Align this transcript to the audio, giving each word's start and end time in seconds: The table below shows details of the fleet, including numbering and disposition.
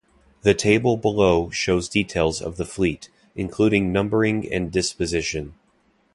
The 0.41 0.55
table 0.55 0.97
below 0.97 1.51
shows 1.51 1.87
details 1.87 2.41
of 2.41 2.57
the 2.57 2.65
fleet, 2.65 3.11
including 3.35 3.91
numbering 3.91 4.51
and 4.51 4.71
disposition. 4.71 5.53